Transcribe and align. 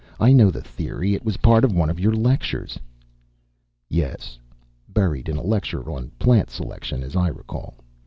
"I 0.19 0.33
know 0.33 0.49
the 0.49 0.63
theory. 0.63 1.13
It 1.13 1.23
was 1.23 1.37
part 1.37 1.63
of 1.63 1.75
one 1.75 1.91
of 1.91 1.99
your 1.99 2.15
lectures." 2.15 2.79
"Yes, 3.87 4.39
buried 4.89 5.29
in 5.29 5.37
a 5.37 5.43
lecture 5.43 5.87
on 5.91 6.09
plant 6.17 6.49
selection, 6.49 7.03
as 7.03 7.15
I 7.15 7.27
recall. 7.27 7.75